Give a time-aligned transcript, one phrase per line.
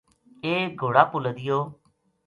[0.45, 1.59] ایک گھوڑا پو لَدیو